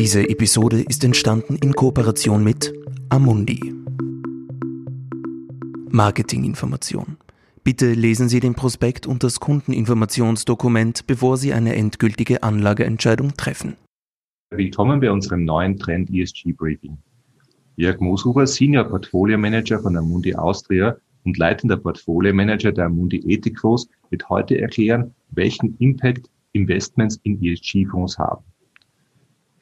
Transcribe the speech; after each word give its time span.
Diese 0.00 0.28
Episode 0.28 0.80
ist 0.82 1.02
entstanden 1.02 1.56
in 1.56 1.72
Kooperation 1.72 2.44
mit 2.44 2.72
Amundi. 3.08 3.74
Marketinginformation. 5.90 7.16
Bitte 7.64 7.94
lesen 7.94 8.28
Sie 8.28 8.38
den 8.38 8.54
Prospekt 8.54 9.08
und 9.08 9.24
das 9.24 9.40
Kundeninformationsdokument, 9.40 11.08
bevor 11.08 11.36
Sie 11.36 11.52
eine 11.52 11.74
endgültige 11.74 12.44
Anlageentscheidung 12.44 13.36
treffen. 13.36 13.74
Willkommen 14.50 15.00
bei 15.00 15.10
unserem 15.10 15.44
neuen 15.44 15.76
Trend 15.80 16.10
ESG 16.14 16.52
Briefing. 16.52 16.96
Jörg 17.74 17.98
Mooshuber, 17.98 18.46
Senior 18.46 18.84
Portfolio 18.84 19.36
Manager 19.36 19.80
von 19.80 19.96
Amundi 19.96 20.32
Austria 20.32 20.96
und 21.24 21.38
leitender 21.38 21.76
Portfolio 21.76 22.32
Manager 22.32 22.70
der 22.70 22.86
Amundi 22.86 23.16
Ethikfonds, 23.26 23.88
wird 24.10 24.28
heute 24.28 24.60
erklären, 24.60 25.12
welchen 25.30 25.76
Impact 25.78 26.30
Investments 26.52 27.18
in 27.24 27.42
ESG-Fonds 27.42 28.16
haben. 28.16 28.44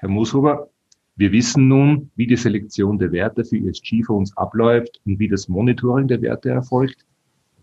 Herr 0.07 0.13
Mooshuber, 0.13 0.71
wir 1.17 1.33
wissen 1.33 1.67
nun, 1.67 2.13
wie 2.15 2.29
die 2.29 2.37
Selektion 2.37 2.97
der 2.97 3.11
Werte 3.11 3.45
für 3.45 3.57
ESG-Fonds 3.57 4.37
abläuft 4.37 5.01
und 5.05 5.19
wie 5.19 5.27
das 5.27 5.49
Monitoring 5.49 6.07
der 6.07 6.23
Werte 6.23 6.51
erfolgt. 6.51 7.05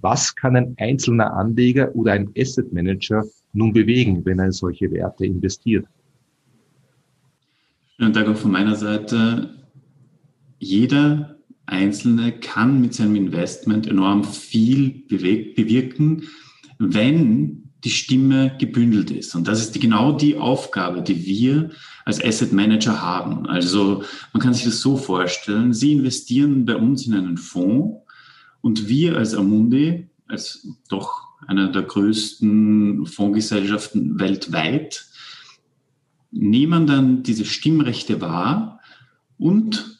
Was 0.02 0.36
kann 0.36 0.58
ein 0.58 0.76
einzelner 0.78 1.32
Anleger 1.32 1.96
oder 1.96 2.12
ein 2.12 2.30
Asset 2.38 2.74
Manager 2.74 3.24
nun 3.54 3.72
bewegen, 3.72 4.26
wenn 4.26 4.40
er 4.40 4.48
in 4.48 4.52
solche 4.52 4.92
Werte 4.92 5.26
investiert? 5.26 5.88
Schönen 7.96 8.12
Dank 8.12 8.28
auch 8.28 8.36
von 8.36 8.52
meiner 8.52 8.76
Seite. 8.76 9.64
Jeder 10.60 11.38
Einzelne 11.66 12.34
kann 12.34 12.82
mit 12.82 12.94
seinem 12.94 13.16
Investment 13.16 13.88
enorm 13.88 14.26
viel 14.26 15.06
bewirken, 15.08 16.24
wenn 16.78 17.70
die 17.84 17.90
Stimme 17.90 18.56
gebündelt 18.60 19.12
ist. 19.12 19.36
Und 19.36 19.48
das 19.48 19.60
ist 19.60 19.76
die, 19.76 19.80
genau 19.80 20.14
die 20.14 20.38
Aufgabe, 20.38 21.02
die 21.02 21.26
wir 21.26 21.72
als 22.06 22.24
Asset 22.24 22.54
Manager 22.54 23.02
haben. 23.02 23.46
Also 23.48 24.04
man 24.32 24.42
kann 24.42 24.54
sich 24.54 24.66
das 24.66 24.80
so 24.80 24.98
vorstellen, 24.98 25.74
Sie 25.74 25.94
investieren 25.94 26.66
bei 26.66 26.76
uns 26.76 27.06
in 27.08 27.14
einen 27.14 27.38
Fonds 27.38 27.98
und 28.62 28.88
wir 28.88 29.18
als 29.18 29.34
Amundi, 29.34 30.08
als 30.28 30.68
doch 30.90 31.28
einer 31.48 31.70
der 31.72 31.84
größten 31.84 33.06
Fondsgesellschaften 33.06 34.20
weltweit, 34.20 35.06
nehmen 36.32 36.88
dann 36.88 37.24
diese 37.24 37.46
Stimmrechte 37.46 38.22
wahr 38.22 38.80
und 39.38 40.00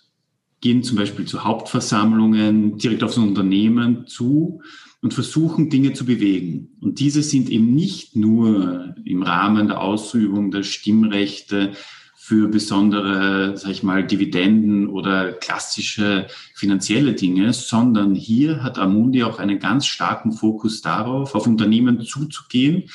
gehen 0.62 0.84
zum 0.84 0.98
Beispiel 0.98 1.26
zu 1.26 1.44
Hauptversammlungen, 1.44 2.78
direkt 2.78 3.04
aufs 3.04 3.18
Unternehmen 3.18 4.08
zu 4.08 4.62
und 5.04 5.14
versuchen 5.14 5.70
Dinge 5.70 5.92
zu 5.92 6.06
bewegen. 6.06 6.70
Und 6.82 7.00
diese 7.00 7.22
sind 7.22 7.50
eben 7.50 7.76
nicht 7.76 8.16
nur 8.16 8.96
im 9.04 9.22
Rahmen 9.22 9.68
der 9.68 9.82
Ausübung 9.82 10.50
der 10.50 10.64
Stimmrechte 10.64 11.74
für 12.16 12.48
besondere, 12.48 13.58
sag 13.58 13.72
ich 13.72 13.84
mal, 13.84 14.08
Dividenden 14.08 14.88
oder 14.88 15.34
klassische 15.34 16.28
finanzielle 16.56 17.16
Dinge, 17.16 17.52
sondern 17.52 18.16
hier 18.16 18.64
hat 18.64 18.80
Amundi 18.80 19.24
auch 19.24 19.40
einen 19.40 19.60
ganz 19.60 19.88
starken 19.88 20.32
Fokus 20.32 20.82
darauf, 20.82 21.36
auf 21.36 21.48
Unternehmen 21.48 22.00
zuzugehen 22.02 22.90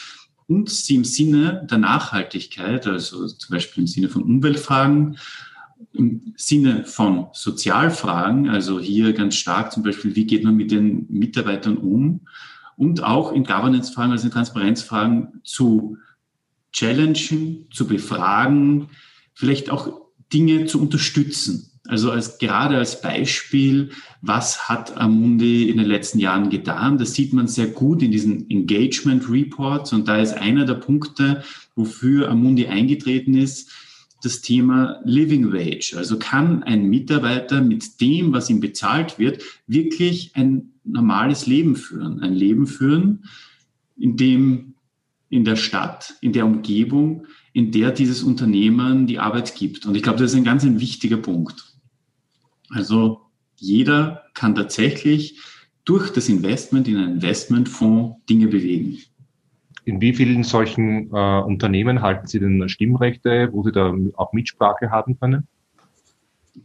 und 0.47 0.70
sie 0.70 0.95
im 0.95 1.05
Sinne 1.05 1.67
der 1.70 1.77
Nachhaltigkeit, 1.77 2.86
also 2.86 3.27
zum 3.27 3.53
Beispiel 3.55 3.83
im 3.83 3.86
Sinne 3.86 4.09
von 4.09 4.23
Umweltfragen, 4.23 5.19
im 5.92 6.34
Sinne 6.36 6.84
von 6.84 7.26
Sozialfragen, 7.32 8.48
also 8.48 8.78
hier 8.80 9.12
ganz 9.12 9.36
stark 9.36 9.72
zum 9.72 9.82
Beispiel, 9.82 10.14
wie 10.16 10.26
geht 10.26 10.44
man 10.44 10.56
mit 10.56 10.70
den 10.70 11.06
Mitarbeitern 11.08 11.76
um 11.76 12.20
und 12.76 13.02
auch 13.02 13.32
in 13.32 13.44
Governance-Fragen, 13.44 14.12
also 14.12 14.26
in 14.26 14.32
Transparenzfragen 14.32 15.40
zu 15.44 15.96
challengen, 16.72 17.66
zu 17.72 17.86
befragen, 17.86 18.88
vielleicht 19.34 19.70
auch 19.70 20.00
Dinge 20.32 20.66
zu 20.66 20.80
unterstützen. 20.80 21.70
Also 21.88 22.10
als, 22.10 22.38
gerade 22.38 22.76
als 22.76 23.00
Beispiel, 23.00 23.90
was 24.20 24.68
hat 24.68 24.96
Amundi 24.98 25.70
in 25.70 25.78
den 25.78 25.86
letzten 25.86 26.18
Jahren 26.18 26.50
getan? 26.50 26.98
Das 26.98 27.14
sieht 27.14 27.33
man 27.33 27.48
sehr 27.48 27.68
gut 27.68 28.02
in 28.02 28.12
diesen 28.12 28.48
Engagement 28.50 29.28
Reports. 29.30 29.94
Und 29.94 30.06
da 30.06 30.18
ist 30.18 30.34
einer 30.34 30.67
der 30.67 30.74
Punkte, 30.74 31.42
wofür 31.74 32.28
Amundi 32.28 32.67
eingetreten 32.67 33.34
ist, 33.34 33.70
das 34.23 34.40
Thema 34.40 35.01
Living 35.05 35.52
Wage. 35.52 35.95
Also 35.96 36.18
kann 36.18 36.62
ein 36.62 36.86
Mitarbeiter 36.86 37.61
mit 37.61 38.01
dem, 38.01 38.33
was 38.33 38.51
ihm 38.51 38.61
bezahlt 38.61 39.18
wird, 39.18 39.42
wirklich 39.67 40.33
ein 40.34 40.73
normales 40.84 41.46
Leben 41.46 41.77
führen. 41.77 42.20
Ein 42.20 42.34
Leben 42.34 42.67
führen, 42.67 43.24
in 43.96 44.17
dem 44.17 44.74
in 45.30 45.45
der 45.45 45.56
Stadt, 45.56 46.14
in 46.20 46.33
der 46.33 46.46
Umgebung, 46.46 47.27
in 47.52 47.70
der 47.70 47.90
dieses 47.90 48.23
Unternehmen 48.23 49.06
die 49.06 49.18
Arbeit 49.18 49.55
gibt. 49.55 49.84
Und 49.84 49.95
ich 49.95 50.02
glaube, 50.02 50.18
das 50.18 50.33
ist 50.33 50.36
ein 50.36 50.45
ganz 50.45 50.64
ein 50.64 50.80
wichtiger 50.80 51.18
Punkt. 51.18 51.74
Also 52.70 53.20
jeder 53.56 54.24
kann 54.35 54.55
tatsächlich 54.55 55.40
durch 55.85 56.11
das 56.11 56.29
Investment 56.29 56.89
in 56.89 56.96
einen 56.96 57.14
Investmentfonds 57.14 58.24
Dinge 58.29 58.48
bewegen. 58.48 58.98
In 59.88 60.02
wie 60.02 60.12
vielen 60.12 60.44
solchen 60.44 61.10
äh, 61.14 61.40
Unternehmen 61.40 62.02
halten 62.02 62.26
Sie 62.26 62.38
denn 62.38 62.68
Stimmrechte, 62.68 63.48
wo 63.52 63.62
Sie 63.62 63.72
da 63.72 63.94
auch 64.18 64.34
Mitsprache 64.34 64.90
haben 64.90 65.18
können? 65.18 65.48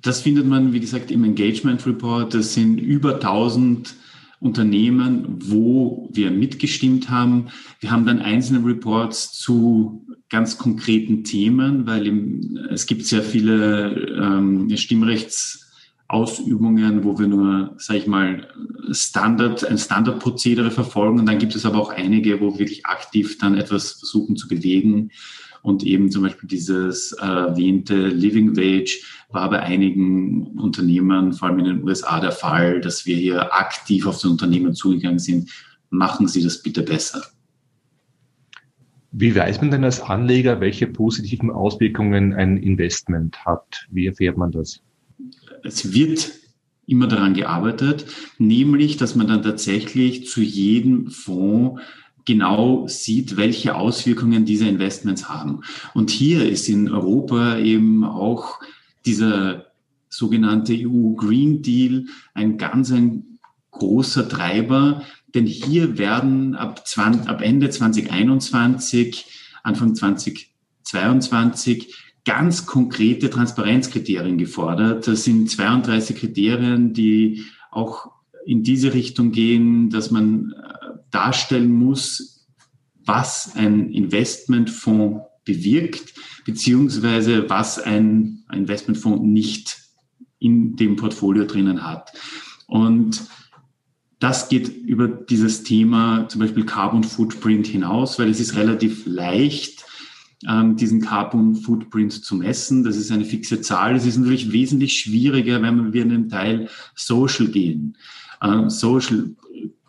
Das 0.01 0.19
findet 0.19 0.45
man, 0.45 0.73
wie 0.73 0.81
gesagt, 0.81 1.09
im 1.09 1.23
Engagement 1.23 1.87
Report. 1.87 2.33
Das 2.33 2.53
sind 2.53 2.79
über 2.79 3.13
1000 3.13 3.95
Unternehmen, 4.41 5.39
wo 5.39 6.09
wir 6.11 6.31
mitgestimmt 6.31 7.09
haben. 7.09 7.47
Wir 7.79 7.91
haben 7.91 8.05
dann 8.05 8.19
einzelne 8.19 8.67
Reports 8.67 9.31
zu 9.31 10.05
ganz 10.29 10.57
konkreten 10.57 11.23
Themen, 11.23 11.87
weil 11.87 12.11
es 12.71 12.87
gibt 12.87 13.05
sehr 13.05 13.23
viele 13.23 14.17
ähm, 14.21 14.67
Stimmrechtsausübungen, 16.13 17.03
wo 17.03 17.17
wir 17.17 17.27
nur, 17.27 17.73
sage 17.77 17.99
ich 17.99 18.07
mal, 18.07 18.47
Standard, 18.91 19.65
ein 19.65 19.77
Standardprozedere 19.77 20.71
verfolgen. 20.71 21.19
Und 21.19 21.25
dann 21.25 21.39
gibt 21.39 21.55
es 21.55 21.65
aber 21.65 21.79
auch 21.79 21.89
einige, 21.89 22.39
wo 22.39 22.53
wir 22.53 22.59
wirklich 22.59 22.85
aktiv 22.85 23.37
dann 23.39 23.57
etwas 23.57 23.93
versuchen 23.93 24.35
zu 24.35 24.47
bewegen. 24.47 25.11
Und 25.61 25.83
eben 25.83 26.11
zum 26.11 26.23
Beispiel 26.23 26.49
dieses 26.49 27.13
äh, 27.13 27.25
erwähnte 27.25 28.07
Living 28.07 28.55
Wage 28.55 28.99
war 29.31 29.49
bei 29.49 29.61
einigen 29.61 30.59
Unternehmen, 30.59 31.33
vor 31.33 31.47
allem 31.47 31.59
in 31.59 31.65
den 31.65 31.83
USA, 31.83 32.19
der 32.19 32.33
Fall, 32.33 32.81
dass 32.81 33.05
wir 33.05 33.15
hier 33.15 33.53
aktiv 33.53 34.05
auf 34.05 34.15
das 34.15 34.25
Unternehmen 34.25 34.75
zugegangen 34.75 35.19
sind. 35.19 35.49
Machen 35.89 36.27
Sie 36.27 36.43
das 36.43 36.61
bitte 36.61 36.81
besser. 36.81 37.23
Wie 39.11 39.35
weiß 39.35 39.61
man 39.61 39.71
denn 39.71 39.83
als 39.83 40.01
Anleger, 40.01 40.59
welche 40.59 40.87
positiven 40.87 41.51
Auswirkungen 41.51 42.33
ein 42.33 42.57
Investment 42.57 43.45
hat? 43.45 43.87
Wie 43.89 44.07
erfährt 44.07 44.37
man 44.37 44.51
das? 44.51 44.81
Es 45.63 45.93
wird 45.93 46.31
immer 46.85 47.07
daran 47.07 47.33
gearbeitet, 47.33 48.05
nämlich, 48.37 48.97
dass 48.97 49.15
man 49.15 49.27
dann 49.27 49.41
tatsächlich 49.41 50.27
zu 50.27 50.41
jedem 50.41 51.09
Fonds 51.09 51.81
genau 52.25 52.87
sieht, 52.87 53.37
welche 53.37 53.75
Auswirkungen 53.75 54.45
diese 54.45 54.67
Investments 54.67 55.29
haben. 55.29 55.61
Und 55.93 56.09
hier 56.09 56.47
ist 56.47 56.67
in 56.69 56.89
Europa 56.89 57.57
eben 57.57 58.03
auch 58.03 58.59
dieser 59.05 59.67
sogenannte 60.09 60.73
EU 60.73 61.13
Green 61.15 61.61
Deal 61.61 62.05
ein 62.33 62.57
ganz 62.57 62.91
ein 62.91 63.39
großer 63.71 64.29
Treiber, 64.29 65.03
denn 65.33 65.45
hier 65.47 65.97
werden 65.97 66.55
ab, 66.55 66.87
20, 66.87 67.27
ab 67.27 67.41
Ende 67.41 67.69
2021, 67.69 69.25
Anfang 69.63 69.95
2022 69.95 71.95
ganz 72.25 72.65
konkrete 72.65 73.29
Transparenzkriterien 73.29 74.37
gefordert. 74.37 75.07
Das 75.07 75.23
sind 75.23 75.49
32 75.49 76.15
Kriterien, 76.15 76.93
die 76.93 77.43
auch 77.71 78.11
in 78.45 78.63
diese 78.63 78.93
Richtung 78.93 79.31
gehen, 79.31 79.89
dass 79.89 80.11
man 80.11 80.51
äh, 80.51 80.87
darstellen 81.11 81.71
muss, 81.71 82.47
was 83.05 83.55
ein 83.55 83.89
Investmentfonds 83.91 85.21
bewirkt, 85.45 86.13
beziehungsweise 86.45 87.49
was 87.49 87.79
ein 87.79 88.45
Investmentfonds 88.51 89.21
nicht 89.23 89.77
in 90.39 90.75
dem 90.75 90.95
Portfolio 90.95 91.45
drinnen 91.45 91.83
hat. 91.83 92.11
Und 92.67 93.23
das 94.19 94.47
geht 94.47 94.69
über 94.69 95.07
dieses 95.07 95.63
Thema 95.63 96.27
zum 96.29 96.39
Beispiel 96.39 96.65
Carbon 96.65 97.03
Footprint 97.03 97.67
hinaus, 97.67 98.19
weil 98.19 98.29
es 98.29 98.39
ist 98.39 98.55
relativ 98.55 99.05
leicht, 99.05 99.85
diesen 100.75 101.01
Carbon 101.01 101.55
Footprint 101.55 102.11
zu 102.11 102.35
messen. 102.35 102.83
Das 102.83 102.97
ist 102.97 103.11
eine 103.11 103.25
fixe 103.25 103.61
Zahl. 103.61 103.95
Es 103.95 104.05
ist 104.05 104.17
natürlich 104.17 104.51
wesentlich 104.51 104.99
schwieriger, 104.99 105.61
wenn 105.61 105.93
wir 105.93 106.01
in 106.01 106.09
den 106.09 106.29
Teil 106.29 106.69
Social 106.95 107.47
gehen. 107.47 107.97
Ähm, 108.41 108.69
Social 108.69 109.35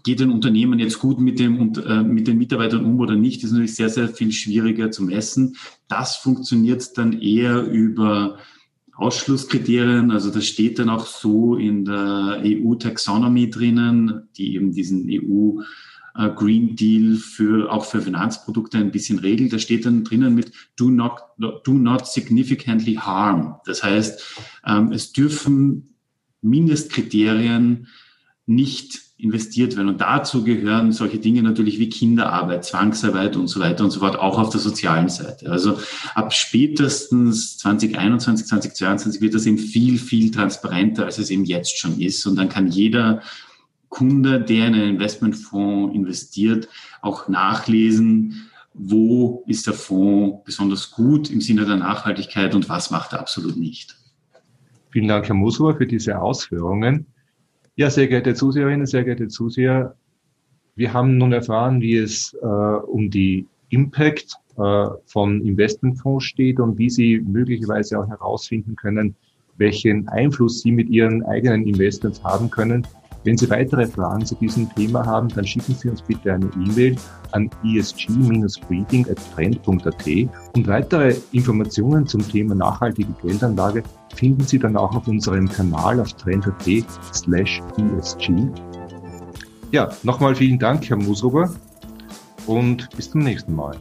geht 0.04 0.20
ein 0.20 0.30
Unternehmen 0.30 0.78
jetzt 0.78 0.98
gut 0.98 1.18
mit, 1.18 1.38
dem, 1.38 1.72
äh, 1.74 2.02
mit 2.02 2.28
den 2.28 2.38
Mitarbeitern 2.38 2.84
um 2.84 3.00
oder 3.00 3.16
nicht, 3.16 3.42
ist 3.42 3.52
natürlich 3.52 3.74
sehr, 3.74 3.88
sehr 3.88 4.08
viel 4.08 4.30
schwieriger 4.32 4.90
zu 4.90 5.02
messen. 5.02 5.56
Das 5.88 6.16
funktioniert 6.16 6.96
dann 6.96 7.20
eher 7.20 7.62
über 7.64 8.38
Ausschlusskriterien, 8.96 10.12
also 10.12 10.30
das 10.30 10.46
steht 10.46 10.78
dann 10.78 10.88
auch 10.88 11.06
so 11.06 11.56
in 11.56 11.84
der 11.84 12.42
EU-Taxonomy 12.44 13.50
drinnen, 13.50 14.28
die 14.36 14.54
eben 14.54 14.72
diesen 14.72 15.08
EU 15.10 15.62
Green 16.14 16.76
Deal 16.76 17.16
für 17.16 17.72
auch 17.72 17.84
für 17.84 18.00
Finanzprodukte 18.00 18.78
ein 18.78 18.93
bisschen 18.93 19.19
regelt. 19.19 19.52
Da 19.52 19.58
steht 19.58 19.84
dann 19.84 20.05
drinnen 20.05 20.34
mit 20.34 20.52
do 20.76 20.88
not, 20.88 21.19
do 21.38 21.72
not 21.72 22.06
significantly 22.06 22.94
harm. 22.94 23.56
Das 23.66 23.82
heißt, 23.82 24.40
ähm, 24.64 24.93
es 24.93 25.12
dürfen 25.12 25.96
Mindestkriterien 26.40 27.88
nicht 28.46 29.00
investiert 29.16 29.76
werden. 29.76 29.88
Und 29.88 30.00
dazu 30.00 30.44
gehören 30.44 30.93
solche 30.93 31.19
Dinge 31.19 31.43
natürlich 31.43 31.78
wie 31.78 31.88
Kinderarbeit, 31.88 32.64
Zwangsarbeit 32.64 33.37
und 33.37 33.49
so 33.49 33.61
weiter 33.61 33.84
und 33.84 33.90
so 33.90 34.00
fort, 34.00 34.16
auch 34.19 34.38
auf 34.38 34.50
der 34.50 34.61
sozialen 34.61 35.08
Seite. 35.08 35.50
Also 35.50 35.78
ab 36.14 36.32
spätestens 36.32 37.56
2021, 37.58 38.46
2022 38.46 39.20
wird 39.22 39.34
das 39.34 39.46
eben 39.46 39.58
viel, 39.58 39.99
viel 39.99 40.31
transparenter, 40.31 41.06
als 41.06 41.19
es 41.19 41.31
eben 41.31 41.44
jetzt 41.44 41.78
schon 41.78 41.99
ist. 42.00 42.26
Und 42.26 42.37
dann 42.37 42.49
kann 42.49 42.69
jeder 42.69 43.22
Kunde, 43.94 44.41
der 44.41 44.67
in 44.67 44.75
einen 44.75 44.91
Investmentfonds 44.94 45.94
investiert, 45.94 46.69
auch 47.00 47.29
nachlesen, 47.29 48.50
wo 48.75 49.44
ist 49.46 49.69
der 49.69 49.75
Fonds 49.75 50.43
besonders 50.44 50.91
gut 50.91 51.31
im 51.31 51.41
Sinne 51.41 51.64
der 51.64 51.76
Nachhaltigkeit 51.76 52.55
und 52.56 52.69
was 52.69 52.91
macht 52.91 53.12
er 53.12 53.20
absolut 53.20 53.56
nicht. 53.56 53.96
Vielen 54.91 55.06
Dank, 55.06 55.29
Herr 55.29 55.37
Musor, 55.37 55.76
für 55.76 55.87
diese 55.87 56.20
Ausführungen. 56.20 57.06
Ja, 57.76 57.88
sehr 57.88 58.08
geehrte 58.08 58.35
Zuseherinnen, 58.35 58.87
sehr 58.87 59.05
geehrte 59.05 59.29
Zuseher, 59.29 59.97
wir 60.76 60.93
haben 60.93 61.19
nun 61.19 61.32
erfahren, 61.32 61.81
wie 61.81 61.97
es 61.97 62.35
äh, 62.43 62.47
um 62.47 63.08
die 63.08 63.47
Impact 63.69 64.35
äh, 64.56 64.87
von 65.06 65.40
Investmentfonds 65.43 66.25
steht 66.25 66.58
und 66.58 66.79
wie 66.79 66.90
Sie 66.90 67.20
möglicherweise 67.20 68.00
auch 68.00 68.08
herausfinden 68.08 68.75
können, 68.75 69.14
welchen 69.56 70.08
Einfluss 70.08 70.62
Sie 70.62 70.73
mit 70.73 70.88
Ihren 70.88 71.25
eigenen 71.26 71.67
Investments 71.67 72.23
haben 72.25 72.50
können. 72.50 72.85
Wenn 73.25 73.37
Sie 73.38 73.49
weitere 73.49 73.87
Fragen 73.87 74.26
zu 74.26 74.35
diesem 74.35 74.69
Thema 74.75 75.06
haben, 75.06 75.29
dann 75.29 75.47
schicken 75.47 75.75
Sie 75.75 75.88
uns 75.88 76.03
bitte 76.03 76.35
eine 76.35 76.50
E-Mail 76.55 76.97
an 77.32 77.49
esg-briefing.trend.at 77.65 80.06
und 80.55 80.67
weitere 80.67 81.17
Informationen 81.32 82.06
zum 82.06 82.29
Thema 82.29 82.55
nachhaltige 82.55 83.15
Geldanlage 83.23 83.82
finden 84.15 84.44
Sie 84.44 84.59
dann 84.59 84.76
auch 84.76 84.94
auf 84.94 85.09
unserem 85.09 85.49
Kanal 85.49 86.00
auf 86.00 86.12
trend.at 86.12 86.85
slash 87.15 87.62
ESG. 87.79 88.47
Ja, 89.73 89.91
nochmal 90.03 90.35
vielen 90.35 90.59
Dank, 90.59 90.87
Herr 90.88 90.99
Musruber, 90.99 91.50
und 92.47 92.91
bis 92.94 93.11
zum 93.11 93.23
nächsten 93.23 93.55
Mal. 93.55 93.81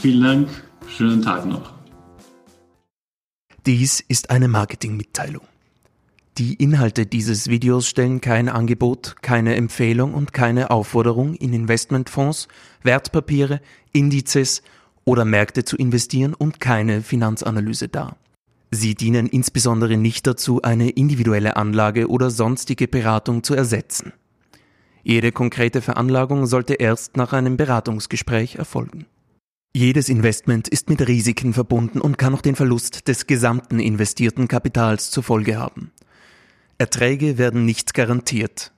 Vielen 0.00 0.22
Dank, 0.22 0.48
schönen 0.86 1.22
Tag 1.22 1.46
noch. 1.46 1.72
Dies 3.64 4.00
ist 4.00 4.28
eine 4.30 4.48
Marketingmitteilung. 4.48 5.46
Die 6.38 6.54
Inhalte 6.54 7.04
dieses 7.04 7.48
Videos 7.48 7.86
stellen 7.86 8.22
kein 8.22 8.48
Angebot, 8.48 9.16
keine 9.20 9.54
Empfehlung 9.54 10.14
und 10.14 10.32
keine 10.32 10.70
Aufforderung, 10.70 11.34
in 11.34 11.52
Investmentfonds, 11.52 12.48
Wertpapiere, 12.82 13.60
Indizes 13.92 14.62
oder 15.04 15.26
Märkte 15.26 15.64
zu 15.64 15.76
investieren 15.76 16.32
und 16.32 16.58
keine 16.58 17.02
Finanzanalyse 17.02 17.88
dar. 17.88 18.16
Sie 18.70 18.94
dienen 18.94 19.26
insbesondere 19.26 19.98
nicht 19.98 20.26
dazu, 20.26 20.62
eine 20.62 20.88
individuelle 20.88 21.56
Anlage 21.56 22.08
oder 22.08 22.30
sonstige 22.30 22.88
Beratung 22.88 23.42
zu 23.42 23.54
ersetzen. 23.54 24.14
Jede 25.02 25.32
konkrete 25.32 25.82
Veranlagung 25.82 26.46
sollte 26.46 26.74
erst 26.74 27.18
nach 27.18 27.34
einem 27.34 27.58
Beratungsgespräch 27.58 28.54
erfolgen. 28.54 29.04
Jedes 29.74 30.08
Investment 30.08 30.68
ist 30.68 30.88
mit 30.88 31.06
Risiken 31.06 31.52
verbunden 31.52 32.00
und 32.00 32.16
kann 32.16 32.34
auch 32.34 32.40
den 32.40 32.56
Verlust 32.56 33.08
des 33.08 33.26
gesamten 33.26 33.80
investierten 33.80 34.48
Kapitals 34.48 35.10
zur 35.10 35.22
Folge 35.22 35.58
haben. 35.58 35.92
Erträge 36.82 37.38
werden 37.38 37.64
nicht 37.64 37.94
garantiert. 37.94 38.72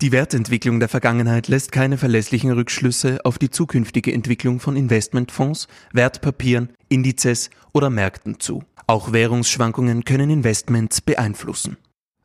Die 0.00 0.10
Wertentwicklung 0.10 0.80
der 0.80 0.88
Vergangenheit 0.88 1.46
lässt 1.46 1.70
keine 1.70 1.98
verlässlichen 1.98 2.50
Rückschlüsse 2.50 3.20
auf 3.22 3.38
die 3.38 3.48
zukünftige 3.48 4.12
Entwicklung 4.12 4.58
von 4.58 4.74
Investmentfonds, 4.74 5.68
Wertpapieren, 5.92 6.70
Indizes 6.88 7.50
oder 7.72 7.90
Märkten 7.90 8.40
zu. 8.40 8.64
Auch 8.88 9.12
Währungsschwankungen 9.12 10.04
können 10.04 10.30
Investments 10.30 11.00
beeinflussen. 11.00 11.76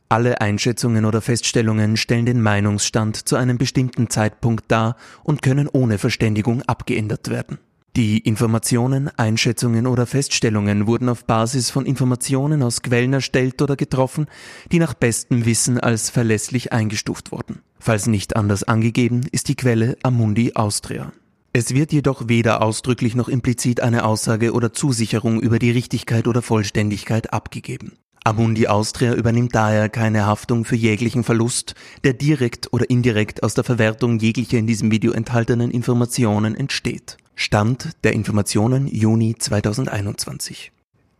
Alle 0.09 0.41
Einschätzungen 0.41 1.05
oder 1.05 1.21
Feststellungen 1.21 1.95
stellen 1.95 2.25
den 2.25 2.41
Meinungsstand 2.41 3.15
zu 3.15 3.35
einem 3.35 3.59
bestimmten 3.59 4.09
Zeitpunkt 4.09 4.65
dar 4.71 4.95
und 5.23 5.43
können 5.43 5.69
ohne 5.71 5.99
Verständigung 5.99 6.63
abgeändert 6.63 7.29
werden. 7.29 7.59
Die 7.95 8.19
Informationen, 8.19 9.09
Einschätzungen 9.17 9.87
oder 9.87 10.05
Feststellungen 10.05 10.85
wurden 10.85 11.09
auf 11.09 11.25
Basis 11.25 11.69
von 11.71 11.85
Informationen 11.85 12.61
aus 12.61 12.81
Quellen 12.81 13.13
erstellt 13.13 13.61
oder 13.61 13.75
getroffen, 13.75 14.27
die 14.71 14.79
nach 14.79 14.93
bestem 14.93 15.45
Wissen 15.45 15.79
als 15.79 16.09
verlässlich 16.09 16.71
eingestuft 16.71 17.31
wurden. 17.31 17.61
Falls 17.79 18.07
nicht 18.07 18.35
anders 18.35 18.63
angegeben, 18.63 19.21
ist 19.31 19.47
die 19.47 19.55
Quelle 19.55 19.97
Amundi 20.03 20.53
Austria. 20.53 21.11
Es 21.51 21.73
wird 21.73 21.91
jedoch 21.91 22.27
weder 22.27 22.61
ausdrücklich 22.61 23.15
noch 23.15 23.27
implizit 23.27 23.81
eine 23.81 24.05
Aussage 24.05 24.53
oder 24.53 24.71
Zusicherung 24.71 25.41
über 25.41 25.57
die 25.57 25.71
Richtigkeit 25.71 26.27
oder 26.27 26.43
Vollständigkeit 26.43 27.33
abgegeben. 27.33 27.93
Amundi 28.23 28.67
Austria 28.67 29.15
übernimmt 29.15 29.55
daher 29.55 29.89
keine 29.89 30.27
Haftung 30.27 30.63
für 30.63 30.75
jeglichen 30.75 31.23
Verlust, 31.23 31.73
der 32.03 32.13
direkt 32.13 32.71
oder 32.71 32.87
indirekt 32.89 33.41
aus 33.41 33.55
der 33.55 33.63
Verwertung 33.63 34.19
jeglicher 34.19 34.57
in 34.57 34.67
diesem 34.67 34.91
Video 34.91 35.13
enthaltenen 35.13 35.71
Informationen 35.71 36.53
entsteht. 36.53 37.17
Stand 37.41 37.91
der 38.03 38.11
Informationen 38.11 38.85
Juni 38.85 39.33
2021. 39.33 40.73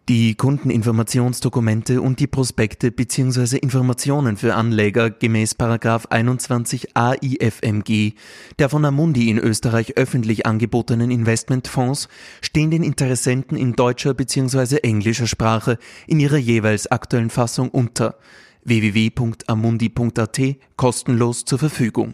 Die 0.09 0.35
Kundeninformationsdokumente 0.35 2.01
und 2.01 2.19
die 2.19 2.27
Prospekte 2.27 2.91
bzw. 2.91 3.55
Informationen 3.55 4.35
für 4.35 4.53
Anleger 4.53 5.11
gemäß 5.11 5.55
21 5.57 6.97
AIFMG 6.97 8.15
der 8.59 8.67
von 8.67 8.83
Amundi 8.83 9.29
in 9.29 9.37
Österreich 9.37 9.95
öffentlich 9.95 10.45
angebotenen 10.45 11.09
Investmentfonds 11.09 12.09
stehen 12.41 12.69
den 12.69 12.83
Interessenten 12.83 13.57
in 13.57 13.71
deutscher 13.77 14.13
bzw. 14.13 14.79
englischer 14.83 15.25
Sprache 15.25 15.77
in 16.05 16.19
ihrer 16.19 16.37
jeweils 16.37 16.87
aktuellen 16.87 17.29
Fassung 17.29 17.69
unter 17.69 18.17
www.amundi.at 18.65 20.41
kostenlos 20.75 21.45
zur 21.45 21.59
Verfügung. 21.59 22.13